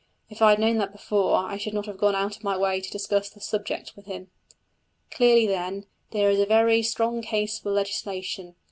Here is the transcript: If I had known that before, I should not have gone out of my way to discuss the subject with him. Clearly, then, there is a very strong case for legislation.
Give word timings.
If 0.31 0.41
I 0.41 0.49
had 0.49 0.59
known 0.59 0.79
that 0.79 0.93
before, 0.93 1.35
I 1.45 1.57
should 1.57 1.75
not 1.75 1.85
have 1.85 1.99
gone 1.99 2.15
out 2.15 2.35
of 2.35 2.43
my 2.43 2.57
way 2.57 2.81
to 2.81 2.89
discuss 2.91 3.29
the 3.29 3.39
subject 3.39 3.95
with 3.95 4.07
him. 4.07 4.31
Clearly, 5.11 5.45
then, 5.45 5.85
there 6.09 6.31
is 6.31 6.39
a 6.39 6.45
very 6.47 6.81
strong 6.81 7.21
case 7.21 7.59
for 7.59 7.69
legislation. 7.69 8.55